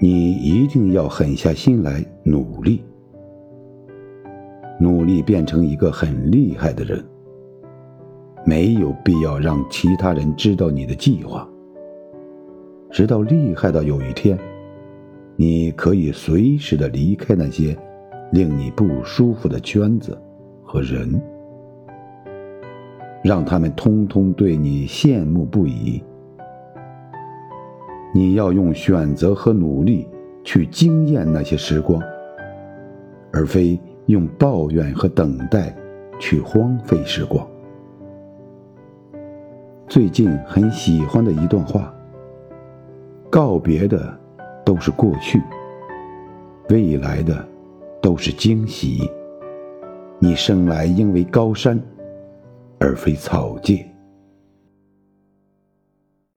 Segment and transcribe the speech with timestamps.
[0.00, 2.80] 你一定要狠下心来努力，
[4.78, 7.04] 努力变成一个很厉害的人。
[8.46, 11.46] 没有必要让其他人知道你的计划，
[12.90, 14.38] 直到厉害到有一天，
[15.34, 17.76] 你可以随时的离开那些
[18.30, 20.16] 令你不舒服的圈子
[20.62, 21.20] 和人，
[23.24, 26.00] 让他们通通对你羡慕不已。
[28.12, 30.08] 你要用选择和努力
[30.42, 32.02] 去惊艳那些时光，
[33.32, 35.76] 而非用抱怨和等待
[36.18, 37.46] 去荒废时光。
[39.86, 41.94] 最近很喜欢的一段话：
[43.30, 44.18] 告别的
[44.64, 45.42] 都是过去，
[46.70, 47.46] 未来的
[48.00, 49.10] 都是惊喜。
[50.18, 51.80] 你生来应为高山，
[52.78, 53.86] 而非草芥。